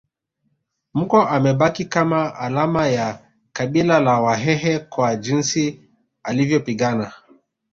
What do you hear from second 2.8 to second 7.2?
ya kabila la Wahehe kwa jinsi alivyopigana